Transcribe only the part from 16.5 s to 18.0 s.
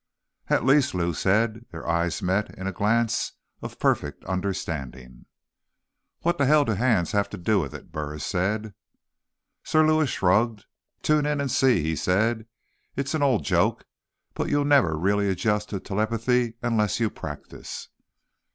unless you practice."